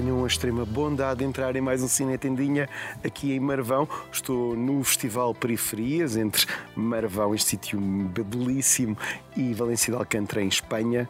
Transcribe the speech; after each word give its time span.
tenham 0.00 0.24
a 0.24 0.26
extrema 0.26 0.64
bondade 0.64 1.18
de 1.18 1.26
entrar 1.26 1.54
em 1.56 1.60
mais 1.60 1.82
um 1.82 1.88
Cine 1.88 2.16
Tendinha 2.16 2.70
aqui 3.04 3.34
em 3.34 3.40
Marvão. 3.40 3.86
Estou 4.10 4.56
no 4.56 4.82
Festival 4.82 5.34
Periferias, 5.34 6.16
entre 6.16 6.46
Marvão, 6.74 7.34
este 7.34 7.50
sítio 7.50 7.78
belíssimo, 7.78 8.96
e 9.36 9.52
Valência 9.52 9.92
de 9.92 9.98
Alcântara, 9.98 10.42
em 10.42 10.48
Espanha. 10.48 11.06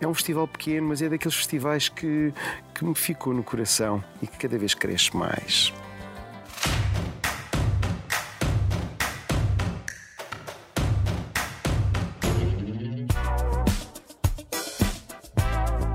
É 0.00 0.06
um 0.08 0.14
festival 0.14 0.48
pequeno, 0.48 0.88
mas 0.88 1.02
é 1.02 1.10
daqueles 1.10 1.36
festivais 1.36 1.90
que, 1.90 2.32
que 2.74 2.82
me 2.82 2.94
ficou 2.94 3.34
no 3.34 3.42
coração 3.42 4.02
e 4.22 4.26
que 4.26 4.38
cada 4.38 4.56
vez 4.56 4.72
cresce 4.72 5.14
mais. 5.14 5.70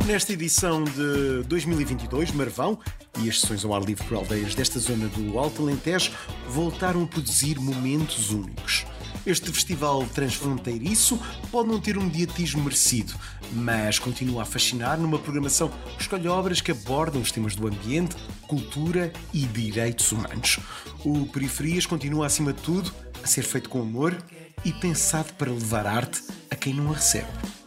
Nesta 0.06 0.34
edição 0.34 0.84
de 0.84 1.42
2022, 1.48 2.32
Marvão 2.32 2.78
e 3.20 3.28
as 3.28 3.42
sessões 3.42 3.66
ao 3.66 3.74
ar 3.74 3.82
livre 3.82 4.06
por 4.06 4.18
aldeias 4.18 4.54
desta 4.54 4.78
zona 4.78 5.08
do 5.08 5.40
Alto 5.40 5.64
Alentejo 5.64 6.12
voltaram 6.48 7.04
a 7.04 7.08
produzir 7.08 7.60
momentos 7.60 8.30
únicos. 8.30 8.86
Este 9.26 9.52
festival 9.52 10.06
transfronteiriço 10.14 11.20
pode 11.52 11.70
não 11.70 11.82
ter 11.82 11.98
um 11.98 12.04
mediatismo 12.04 12.64
merecido, 12.64 13.16
mas 13.52 13.98
continua 13.98 14.44
a 14.44 14.46
fascinar 14.46 15.00
numa 15.00 15.18
programação 15.18 15.72
que 15.98 16.04
escolhe 16.04 16.28
obras 16.28 16.62
que 16.62 16.72
abordam 16.72 17.20
os 17.20 17.32
temas 17.32 17.56
do 17.56 17.68
ambiente, 17.68 18.16
cultura 18.44 19.12
e 19.34 19.40
direitos 19.40 20.12
humanos. 20.12 20.60
O 21.04 21.26
Periferias 21.26 21.88
continua, 21.88 22.28
acima 22.28 22.54
de 22.54 22.62
tudo, 22.62 22.94
a 23.24 23.26
ser 23.26 23.42
feito 23.42 23.72
com 23.72 23.82
amor 23.82 24.16
e 24.64 24.72
pensado 24.72 25.34
para 25.34 25.50
levar 25.50 25.88
arte 25.88 26.22
a 26.52 26.56
quem 26.56 26.76
não 26.76 26.92
a 26.92 26.94
recebe. 26.94 27.65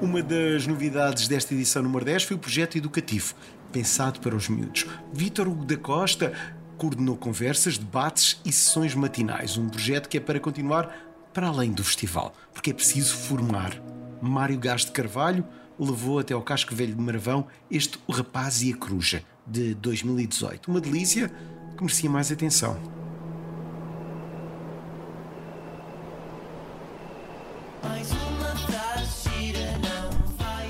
Uma 0.00 0.22
das 0.22 0.66
novidades 0.66 1.28
desta 1.28 1.54
edição 1.54 1.82
número 1.82 2.04
10 2.04 2.24
foi 2.24 2.36
o 2.36 2.38
projeto 2.38 2.76
educativo, 2.76 3.34
pensado 3.72 4.20
para 4.20 4.34
os 4.34 4.48
miúdos. 4.48 4.86
Vítor 5.12 5.46
Hugo 5.46 5.64
da 5.64 5.76
Costa 5.76 6.32
coordenou 6.76 7.16
conversas, 7.16 7.76
debates 7.76 8.40
e 8.44 8.52
sessões 8.52 8.94
matinais. 8.94 9.58
Um 9.58 9.68
projeto 9.68 10.08
que 10.08 10.16
é 10.16 10.20
para 10.20 10.40
continuar 10.40 10.94
para 11.32 11.48
além 11.48 11.72
do 11.72 11.84
festival, 11.84 12.32
porque 12.54 12.70
é 12.70 12.74
preciso 12.74 13.14
formar. 13.14 13.80
Mário 14.20 14.58
Gás 14.58 14.84
de 14.84 14.92
Carvalho 14.92 15.44
levou 15.78 16.18
até 16.18 16.34
ao 16.34 16.42
Casco 16.42 16.74
Velho 16.74 16.94
de 16.94 17.00
Marvão 17.00 17.46
este 17.70 17.98
O 18.06 18.12
Rapaz 18.12 18.62
e 18.62 18.72
a 18.72 18.76
Coruja, 18.76 19.22
de 19.46 19.74
2018. 19.74 20.70
Uma 20.70 20.80
delícia 20.80 21.28
que 21.76 21.82
merecia 21.82 22.10
mais 22.10 22.32
atenção. 22.32 22.76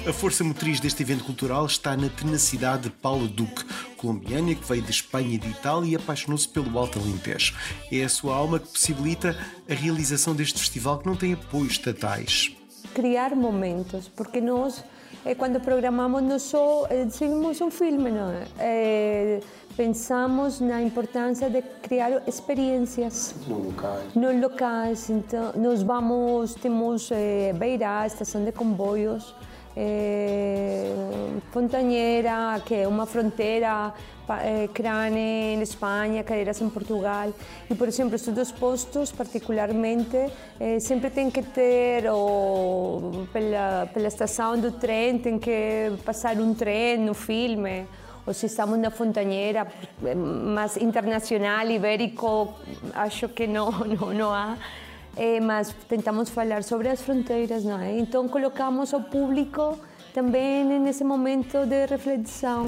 A 0.08 0.12
força 0.12 0.42
motriz 0.42 0.80
deste 0.80 1.02
evento 1.02 1.22
cultural 1.22 1.66
está 1.66 1.94
na 1.94 2.08
tenacidade 2.08 2.84
de 2.84 2.90
Paulo 2.90 3.28
Duque, 3.28 3.62
colombiana 3.98 4.54
que 4.54 4.66
veio 4.66 4.80
de 4.80 4.90
Espanha 4.90 5.34
e 5.34 5.38
de 5.38 5.50
Itália 5.50 5.90
e 5.90 5.96
apaixonou-se 5.96 6.48
pelo 6.48 6.78
Alto 6.78 6.98
Alentejo. 6.98 7.54
É 7.92 8.04
a 8.04 8.08
sua 8.08 8.34
alma 8.34 8.58
que 8.58 8.68
possibilita 8.68 9.36
a 9.68 9.74
realização 9.74 10.34
deste 10.34 10.58
festival 10.60 10.98
que 10.98 11.06
não 11.06 11.14
tem 11.14 11.34
apoios 11.34 11.72
estatais. 11.72 12.56
Criar 12.94 13.36
momentos, 13.36 14.08
porque 14.08 14.40
nós, 14.40 14.82
eh, 15.24 15.34
quando 15.34 15.60
programamos, 15.60 16.22
não 16.22 16.38
só 16.38 16.86
eh, 16.90 17.04
decidimos 17.04 17.60
um 17.60 17.70
filme, 17.70 18.10
não 18.10 18.30
é? 18.30 18.44
Eh, 18.58 19.40
pensamos 19.76 20.60
na 20.60 20.82
importância 20.82 21.48
de 21.48 21.62
criar 21.82 22.22
experiências 22.26 23.34
No 23.46 23.58
locais. 23.58 24.14
nos 24.14 24.40
locais. 24.40 25.10
Então, 25.10 25.52
nós 25.56 25.82
vamos, 25.82 26.54
temos 26.54 27.10
eh, 27.12 27.52
Beira, 27.54 28.04
estação 28.06 28.44
de 28.44 28.52
comboios, 28.52 29.34
eh, 29.78 30.92
Fontanheira, 31.52 32.60
que 32.64 32.74
é 32.74 32.88
uma 32.88 33.06
fronteira, 33.06 33.92
pa- 34.26 34.42
eh, 34.42 34.68
Crane 34.74 35.54
em 35.54 35.62
Espanha, 35.62 36.22
Cadeiras 36.24 36.60
em 36.60 36.68
Portugal. 36.68 37.32
E, 37.70 37.74
por 37.74 37.86
exemplo, 37.88 38.14
estes 38.14 38.34
dois 38.34 38.50
postos, 38.52 39.12
particularmente, 39.12 40.16
eh, 40.60 40.80
sempre 40.80 41.10
tem 41.10 41.30
que 41.30 41.42
ter, 41.42 42.10
ou 42.10 43.26
pela, 43.32 43.88
pela 43.94 44.08
estação 44.08 44.58
do 44.58 44.72
trem, 44.72 45.18
tem 45.18 45.38
que 45.38 45.92
passar 46.04 46.36
um 46.38 46.52
trem 46.54 46.98
no 46.98 47.14
filme. 47.14 47.86
Ou 48.26 48.34
se 48.34 48.44
estamos 48.46 48.78
na 48.78 48.90
Fontanheira, 48.90 49.66
eh, 50.04 50.14
mais 50.14 50.76
internacional, 50.76 51.66
ibérico, 51.70 52.52
acho 52.94 53.28
que 53.30 53.46
não, 53.46 53.70
não, 53.70 54.12
não 54.12 54.30
há. 54.32 54.56
Eh, 55.18 55.40
mas 55.40 55.74
tentamos 55.88 56.30
falar 56.30 56.62
sobre 56.62 56.88
as 56.88 57.02
fronteiras, 57.02 57.64
não 57.64 57.80
é? 57.80 57.98
Então 57.98 58.28
colocamos 58.28 58.92
o 58.92 59.00
público 59.02 59.76
também 60.14 60.64
nesse 60.78 61.02
momento 61.02 61.66
de 61.66 61.86
reflexão. 61.86 62.66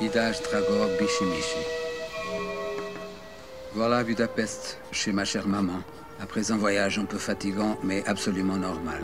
Idage 0.00 0.42
Dragor 0.42 0.88
Bichimichi. 0.98 1.82
Voilà 3.74 4.02
Budapest, 4.02 4.78
chez 4.90 5.12
ma 5.12 5.24
chère 5.24 5.46
maman. 5.46 5.84
Après 6.18 6.50
un 6.50 6.56
voyage 6.56 6.98
un 6.98 7.04
peu 7.06 7.18
fatigant, 7.18 7.76
mais 7.82 8.02
absolument 8.06 8.56
normal. 8.56 9.02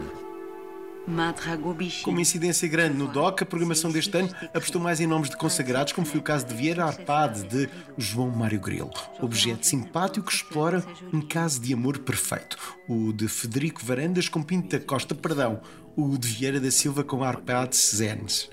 Com 2.03 2.11
uma 2.11 2.21
incidência 2.21 2.69
grande 2.69 2.97
no 2.97 3.09
DOC, 3.09 3.43
a 3.43 3.47
programação 3.47 3.91
deste 3.91 4.17
ano 4.17 4.29
apostou 4.55 4.81
mais 4.81 5.01
em 5.01 5.07
nomes 5.07 5.31
de 5.31 5.37
consagrados, 5.37 5.93
como 5.93 6.07
foi 6.07 6.21
o 6.21 6.23
caso 6.23 6.47
de 6.47 6.55
Vieira 6.55 6.85
Arpade, 6.85 7.45
de 7.45 7.69
João 7.97 8.31
Mário 8.31 8.61
Grilo. 8.61 8.91
Objeto 9.21 9.67
simpático 9.67 10.27
que 10.27 10.33
explora 10.33 10.85
um 11.13 11.21
caso 11.21 11.61
de 11.61 11.73
amor 11.73 11.99
perfeito. 11.99 12.57
O 12.89 13.13
de 13.13 13.29
Federico 13.29 13.85
Varandas 13.85 14.29
com 14.29 14.43
Pinto 14.43 14.79
da 14.79 14.85
Costa 14.85 15.15
Perdão. 15.15 15.61
O 15.97 16.17
de 16.17 16.29
Vieira 16.29 16.61
da 16.61 16.71
Silva 16.71 17.03
com 17.03 17.25
Arpade 17.25 17.77
Zenes. 17.77 18.51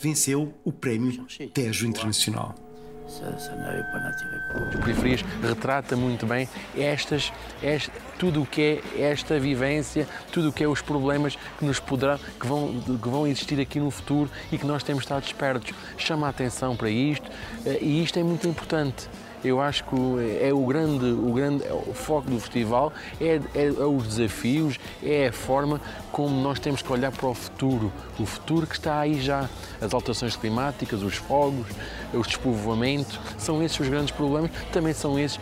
Venceu 0.00 0.54
o 0.64 0.72
prémio 0.72 1.26
Tejo 1.52 1.86
Internacional. 1.86 2.67
As 3.08 4.76
periferias 4.84 5.24
retrata 5.42 5.96
muito 5.96 6.26
bem 6.26 6.48
estas, 6.76 7.32
este- 7.62 7.90
tudo 8.18 8.42
o 8.42 8.46
que 8.46 8.82
é 8.96 9.02
esta 9.10 9.38
vivência, 9.40 10.06
tudo 10.30 10.50
o 10.50 10.52
que 10.52 10.62
é 10.62 10.68
os 10.68 10.82
problemas 10.82 11.36
que 11.58 11.64
nos 11.64 11.80
poderá, 11.80 12.18
que 12.38 12.46
vão, 12.46 12.80
que 12.80 13.08
vão 13.08 13.26
existir 13.26 13.58
aqui 13.60 13.80
no 13.80 13.90
futuro 13.90 14.30
e 14.52 14.58
que 14.58 14.66
nós 14.66 14.82
temos 14.82 15.02
de 15.02 15.06
estar 15.06 15.20
despertos. 15.20 15.72
Chama 15.96 16.26
a 16.26 16.30
atenção 16.30 16.76
para 16.76 16.90
isto 16.90 17.30
eh, 17.64 17.78
e 17.80 18.02
isto 18.02 18.18
é 18.18 18.22
muito 18.22 18.46
importante. 18.46 19.08
Eu 19.44 19.60
acho 19.60 19.84
que 19.84 19.96
é 20.42 20.52
o 20.52 20.64
grande, 20.66 21.04
o 21.06 21.32
grande 21.32 21.64
é 21.64 21.72
o 21.72 21.94
foco 21.94 22.30
do 22.30 22.40
festival, 22.40 22.92
é, 23.20 23.40
é- 23.54 23.66
é 23.66 23.84
os 23.84 24.04
desafios, 24.16 24.78
é 25.02 25.28
a 25.28 25.32
forma 25.32 25.80
como 26.10 26.40
nós 26.42 26.58
temos 26.58 26.82
que 26.82 26.92
olhar 26.92 27.12
para 27.12 27.28
o 27.28 27.34
futuro, 27.34 27.92
o 28.18 28.26
futuro 28.26 28.66
que 28.66 28.74
está 28.74 28.98
aí 28.98 29.20
já. 29.20 29.48
As 29.80 29.94
alterações 29.94 30.34
climáticas, 30.36 31.02
os 31.02 31.14
fogos, 31.16 31.66
o 32.12 32.20
despovoamento, 32.22 33.20
são 33.38 33.62
esses 33.62 33.78
os 33.78 33.88
grandes 33.88 34.10
problemas, 34.10 34.50
também 34.72 34.92
são 34.92 35.18
esses 35.18 35.38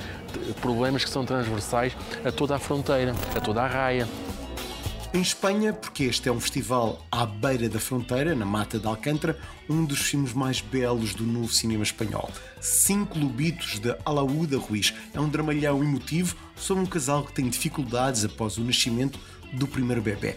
problemas 0.61 1.03
que 1.05 1.11
são 1.11 1.25
transversais 1.25 1.97
a 2.25 2.31
toda 2.31 2.57
a 2.57 2.59
fronteira, 2.59 3.15
a 3.35 3.41
toda 3.41 3.63
a 3.63 3.67
raia. 3.67 4.07
Em 5.17 5.23
Espanha, 5.23 5.73
porque 5.73 6.05
este 6.05 6.29
é 6.29 6.33
um 6.33 6.39
festival 6.39 7.03
à 7.11 7.25
beira 7.25 7.71
da 7.71 7.81
fronteira, 7.81 8.35
na 8.35 8.45
Mata 8.45 8.79
de 8.79 8.87
Alcântara, 8.87 9.41
um 9.67 9.83
dos 9.83 10.03
filmes 10.03 10.35
mais 10.35 10.61
belos 10.61 11.15
do 11.15 11.25
novo 11.25 11.51
cinema 11.51 11.83
espanhol. 11.83 12.31
Cinco 12.61 13.19
Lobitos, 13.19 13.79
de 13.79 13.97
Alaúda 14.05 14.59
Ruiz. 14.59 14.93
É 15.15 15.19
um 15.19 15.27
dramalhão 15.27 15.83
emotivo 15.83 16.37
sobre 16.55 16.83
um 16.83 16.87
casal 16.87 17.25
que 17.25 17.33
tem 17.33 17.49
dificuldades 17.49 18.27
após 18.27 18.59
o 18.59 18.61
nascimento 18.63 19.19
do 19.55 19.67
primeiro 19.67 20.03
bebê. 20.03 20.37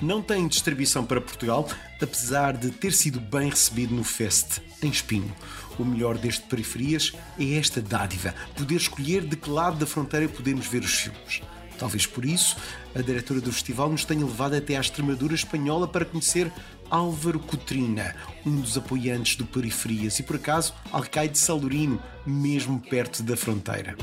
Não 0.00 0.22
tem 0.22 0.46
distribuição 0.46 1.04
para 1.04 1.20
Portugal, 1.20 1.68
apesar 2.00 2.56
de 2.56 2.70
ter 2.70 2.92
sido 2.92 3.18
bem 3.18 3.50
recebido 3.50 3.92
no 3.92 4.04
Fest, 4.04 4.60
em 4.80 4.90
Espinho. 4.90 5.34
O 5.76 5.84
melhor 5.84 6.16
deste 6.16 6.46
Periferias 6.46 7.12
é 7.36 7.54
esta 7.54 7.82
dádiva, 7.82 8.32
poder 8.54 8.76
escolher 8.76 9.26
de 9.26 9.34
que 9.34 9.50
lado 9.50 9.76
da 9.76 9.86
fronteira 9.86 10.28
podemos 10.28 10.68
ver 10.68 10.84
os 10.84 10.94
filmes. 10.94 11.42
Talvez 11.80 12.04
por 12.04 12.26
isso, 12.26 12.58
a 12.94 13.00
diretora 13.00 13.40
do 13.40 13.50
festival 13.50 13.88
nos 13.88 14.04
tenha 14.04 14.22
levado 14.22 14.54
até 14.54 14.76
à 14.76 14.80
Extremadura 14.80 15.34
espanhola 15.34 15.88
para 15.88 16.04
conhecer 16.04 16.52
Álvaro 16.90 17.40
Cotrina, 17.40 18.14
um 18.44 18.60
dos 18.60 18.76
apoiantes 18.76 19.34
do 19.34 19.46
Periferias 19.46 20.18
e, 20.18 20.22
por 20.22 20.36
acaso, 20.36 20.74
Alcaide 20.92 21.38
Salurino, 21.38 21.98
mesmo 22.26 22.78
perto 22.80 23.22
da 23.22 23.34
fronteira. 23.34 23.96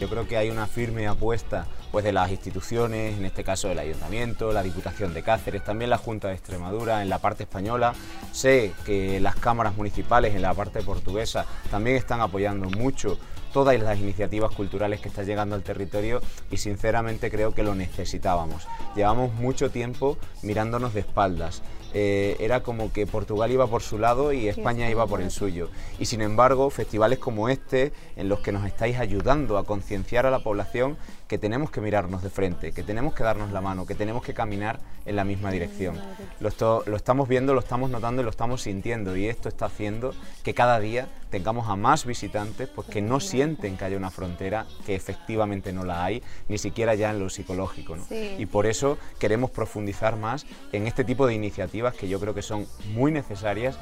Yo 0.00 0.08
creo 0.08 0.26
que 0.26 0.38
hay 0.38 0.48
una 0.48 0.66
firme 0.66 1.06
apuesta 1.06 1.66
pues, 1.90 2.04
de 2.04 2.12
instituciones, 2.30 3.18
en 3.18 3.26
este 3.26 3.44
caso 3.44 3.70
el 3.70 3.78
Ayuntamiento, 3.78 4.50
la 4.50 4.62
Diputación 4.62 5.12
de 5.12 5.22
Cáceres, 5.22 5.64
también 5.64 5.90
la 5.90 5.98
Junta 5.98 6.28
de 6.28 6.34
Extremadura 6.34 7.02
en 7.02 7.10
la 7.10 7.18
parte 7.18 7.42
española. 7.42 7.92
Sé 8.32 8.72
que 8.86 9.20
las 9.20 9.36
cámaras 9.36 9.76
municipales 9.76 10.34
en 10.34 10.40
la 10.40 10.54
parte 10.54 10.80
portuguesa 10.80 11.44
también 11.70 11.96
están 11.96 12.22
apoyando 12.22 12.70
mucho 12.70 13.18
todas 13.52 13.78
las 13.80 13.98
iniciativas 13.98 14.54
culturales 14.54 15.00
que 15.00 15.08
están 15.08 15.26
llegando 15.26 15.54
al 15.54 15.62
territorio 15.62 16.20
y 16.50 16.56
sinceramente 16.56 17.30
creo 17.30 17.54
que 17.54 17.62
lo 17.62 17.74
necesitábamos. 17.74 18.66
Llevamos 18.94 19.32
mucho 19.34 19.70
tiempo 19.70 20.18
mirándonos 20.42 20.94
de 20.94 21.00
espaldas. 21.00 21.62
Eh, 21.94 22.36
era 22.38 22.62
como 22.62 22.92
que 22.92 23.06
Portugal 23.06 23.50
iba 23.50 23.66
por 23.66 23.82
su 23.82 23.98
lado 23.98 24.32
y 24.32 24.48
España 24.48 24.90
iba 24.90 25.06
por 25.06 25.20
el 25.20 25.30
suyo. 25.30 25.70
Y 25.98 26.06
sin 26.06 26.20
embargo, 26.20 26.70
festivales 26.70 27.18
como 27.18 27.48
este, 27.48 27.92
en 28.16 28.28
los 28.28 28.40
que 28.40 28.52
nos 28.52 28.66
estáis 28.66 28.98
ayudando 28.98 29.58
a 29.58 29.64
concienciar 29.64 30.26
a 30.26 30.30
la 30.30 30.40
población 30.40 30.96
que 31.28 31.38
tenemos 31.38 31.70
que 31.70 31.80
mirarnos 31.80 32.22
de 32.22 32.30
frente, 32.30 32.72
que 32.72 32.82
tenemos 32.82 33.14
que 33.14 33.22
darnos 33.22 33.52
la 33.52 33.60
mano, 33.60 33.84
que 33.86 33.94
tenemos 33.94 34.22
que 34.22 34.32
caminar 34.32 34.80
en 35.04 35.14
la 35.14 35.24
misma 35.24 35.50
dirección. 35.50 35.96
Lo, 36.40 36.50
lo 36.86 36.96
estamos 36.96 37.28
viendo, 37.28 37.52
lo 37.52 37.60
estamos 37.60 37.90
notando 37.90 38.22
y 38.22 38.24
lo 38.24 38.30
estamos 38.30 38.62
sintiendo 38.62 39.16
y 39.16 39.26
esto 39.26 39.48
está 39.48 39.66
haciendo 39.66 40.14
que 40.42 40.54
cada 40.54 40.80
día 40.80 41.08
tengamos 41.30 41.68
a 41.68 41.76
más 41.76 42.06
visitantes 42.06 42.68
pues, 42.68 42.88
que 42.88 43.02
no 43.02 43.20
sienten 43.20 43.76
que 43.76 43.84
haya 43.84 43.96
una 43.96 44.10
frontera, 44.10 44.66
que 44.86 44.94
efectivamente 44.94 45.72
no 45.72 45.84
la 45.84 46.04
hay, 46.04 46.22
ni 46.48 46.56
siquiera 46.56 46.94
ya 46.94 47.10
en 47.10 47.20
lo 47.20 47.28
psicológico. 47.28 47.96
¿no? 47.96 48.06
Y 48.10 48.46
por 48.46 48.66
eso 48.66 48.98
queremos 49.18 49.50
profundizar 49.50 50.16
más 50.16 50.46
en 50.72 50.86
este 50.86 51.04
tipo 51.04 51.26
de 51.26 51.34
iniciativas 51.34 51.77
que 51.96 52.08
yo 52.08 52.18
creo 52.18 52.34
que 52.34 52.42
son 52.42 52.66
muy 52.94 53.10
necesarias. 53.10 53.76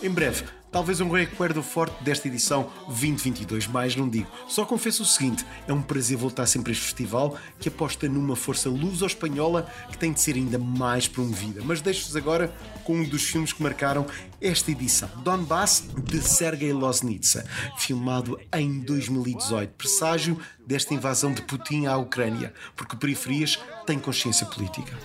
Em 0.00 0.10
breve, 0.10 0.44
talvez 0.70 1.00
um 1.00 1.10
recuerdo 1.10 1.60
forte 1.60 2.04
desta 2.04 2.28
edição 2.28 2.70
2022, 2.86 3.66
mais 3.66 3.96
não 3.96 4.08
digo. 4.08 4.28
Só 4.48 4.64
confesso 4.64 5.02
o 5.02 5.06
seguinte: 5.06 5.44
é 5.66 5.72
um 5.72 5.82
prazer 5.82 6.16
voltar 6.16 6.46
sempre 6.46 6.70
a 6.70 6.72
este 6.72 6.84
festival 6.84 7.36
que 7.58 7.68
aposta 7.68 8.08
numa 8.08 8.36
força 8.36 8.68
luso-espanhola 8.68 9.68
que 9.90 9.98
tem 9.98 10.12
de 10.12 10.20
ser 10.20 10.36
ainda 10.36 10.56
mais 10.56 11.08
promovida. 11.08 11.62
Mas 11.64 11.80
deixo-vos 11.80 12.14
agora 12.14 12.54
com 12.84 12.94
um 12.94 13.04
dos 13.04 13.24
filmes 13.24 13.52
que 13.52 13.62
marcaram 13.62 14.06
esta 14.40 14.70
edição: 14.70 15.08
Donbass, 15.24 15.84
de 16.04 16.22
Sergei 16.22 16.72
Loznitsa, 16.72 17.44
filmado 17.76 18.38
em 18.54 18.78
2018, 18.80 19.74
presságio 19.74 20.38
desta 20.64 20.94
invasão 20.94 21.32
de 21.32 21.42
Putin 21.42 21.86
à 21.86 21.96
Ucrânia, 21.96 22.52
porque 22.76 22.96
Periferias 22.96 23.58
tem 23.84 23.98
consciência 23.98 24.46
política. 24.46 24.96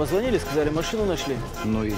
Позвонили, 0.00 0.38
сказали, 0.38 0.70
машину 0.70 1.04
нашли. 1.04 1.36
Ну 1.62 1.84
и 1.84 1.92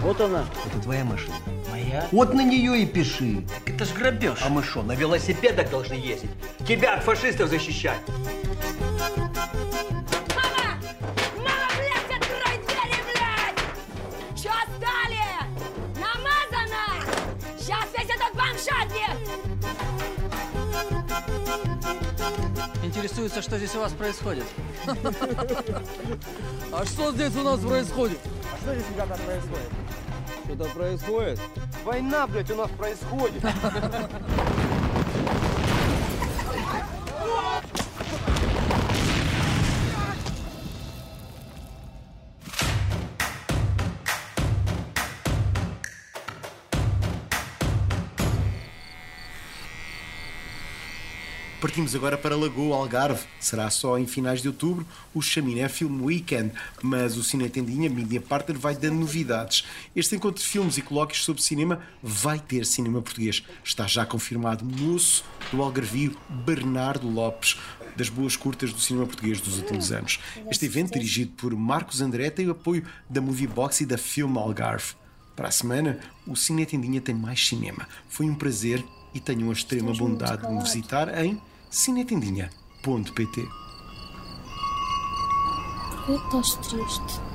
Вот 0.00 0.18
она. 0.18 0.46
это 0.64 0.82
твоя 0.82 1.04
машина. 1.04 1.34
Моя? 1.70 2.08
Вот 2.10 2.32
на 2.32 2.42
нее 2.42 2.80
и 2.80 2.86
пиши. 2.86 3.44
Это 3.66 3.84
ж 3.84 3.88
грабеж. 3.92 4.38
А 4.42 4.48
мы 4.48 4.62
что, 4.62 4.82
на 4.82 4.92
велосипедах 4.92 5.68
должны 5.68 5.92
ездить? 5.92 6.30
Тебя 6.66 6.94
от 6.94 7.04
фашистов 7.04 7.50
защищать? 7.50 8.00
Интересуется, 22.90 23.40
что 23.40 23.56
здесь 23.56 23.72
у 23.76 23.78
вас 23.78 23.92
происходит. 23.92 24.44
А 26.72 26.84
что 26.84 27.12
здесь 27.12 27.34
у 27.36 27.42
нас 27.42 27.60
происходит? 27.60 28.18
А 28.52 28.56
что 28.60 28.74
здесь, 28.74 28.86
ребята, 28.92 29.20
происходит? 29.24 29.70
Что-то 30.44 30.64
происходит. 30.70 31.40
Война, 31.84 32.26
блядь, 32.26 32.50
у 32.50 32.56
нас 32.56 32.70
происходит. 32.70 33.42
Partimos 51.60 51.94
agora 51.94 52.16
para 52.16 52.34
Lagoa 52.34 52.74
Algarve. 52.74 53.26
Será 53.38 53.68
só 53.68 53.98
em 53.98 54.06
finais 54.06 54.40
de 54.40 54.48
outubro 54.48 54.86
o 55.12 55.20
Chaminé 55.20 55.68
Film 55.68 56.04
Weekend, 56.04 56.52
mas 56.82 57.18
o 57.18 57.22
Cine 57.22 57.50
Tendinha 57.50 57.90
Media 57.90 58.18
Partner 58.18 58.58
vai 58.58 58.74
dando 58.74 59.00
novidades. 59.00 59.66
Este 59.94 60.16
encontro 60.16 60.42
de 60.42 60.48
filmes 60.48 60.78
e 60.78 60.82
colóquios 60.82 61.22
sobre 61.22 61.42
cinema 61.42 61.82
vai 62.02 62.38
ter 62.38 62.64
cinema 62.64 63.02
português. 63.02 63.44
Está 63.62 63.86
já 63.86 64.06
confirmado 64.06 64.64
moço 64.64 65.22
do 65.52 65.62
Algarvio 65.62 66.16
Bernardo 66.46 67.06
Lopes, 67.06 67.58
das 67.94 68.08
boas 68.08 68.36
curtas 68.36 68.72
do 68.72 68.80
cinema 68.80 69.04
português 69.04 69.38
dos 69.38 69.58
últimos 69.58 69.92
anos. 69.92 70.18
Este 70.50 70.64
evento, 70.64 70.94
dirigido 70.94 71.32
por 71.32 71.54
Marcos 71.54 72.00
André, 72.00 72.30
tem 72.30 72.48
o 72.48 72.52
apoio 72.52 72.86
da 73.08 73.20
Moviebox 73.20 73.82
e 73.82 73.86
da 73.86 73.98
Film 73.98 74.38
Algarve. 74.38 74.94
Para 75.36 75.48
a 75.48 75.52
semana, 75.52 76.00
o 76.26 76.34
Cine 76.34 76.64
Tendinha 76.64 77.02
tem 77.02 77.14
mais 77.14 77.46
cinema. 77.46 77.86
Foi 78.08 78.24
um 78.24 78.34
prazer 78.34 78.82
e 79.14 79.20
tenham 79.20 79.50
a 79.50 79.52
extrema 79.52 79.92
bondade 79.92 80.46
de 80.46 80.52
me 80.52 80.62
visitar 80.62 81.22
em 81.22 81.40
cinetendinha.pt. 81.70 83.48
Por 86.06 86.30
que 86.30 86.36
estás 86.38 86.54
triste? 86.68 87.29